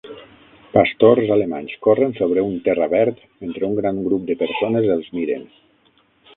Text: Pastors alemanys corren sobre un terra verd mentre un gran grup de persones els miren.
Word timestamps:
Pastors 0.77 1.29
alemanys 1.35 1.75
corren 1.89 2.15
sobre 2.21 2.45
un 2.49 2.57
terra 2.69 2.89
verd 2.95 3.21
mentre 3.45 3.71
un 3.71 3.79
gran 3.83 4.03
grup 4.09 4.27
de 4.33 4.39
persones 4.43 4.93
els 4.99 5.15
miren. 5.19 5.49